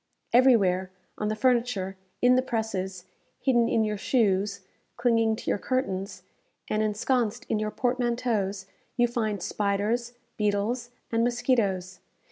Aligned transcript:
Everywhere, 0.33 0.89
on 1.19 1.27
the 1.27 1.35
furniture, 1.35 1.95
in 2.23 2.33
the 2.33 2.41
presses, 2.41 3.05
hidden 3.39 3.69
in 3.69 3.83
your 3.83 3.97
shoes, 3.99 4.61
clinging 4.97 5.35
to 5.35 5.47
your 5.51 5.59
curtains, 5.59 6.23
and 6.67 6.81
ensconced 6.81 7.45
in 7.49 7.59
your 7.59 7.69
portmanteaus, 7.69 8.65
you 8.97 9.07
find 9.07 9.43
spiders, 9.43 10.13
beetles, 10.37 10.89
and 11.11 11.23
mosquitoes. 11.23 11.99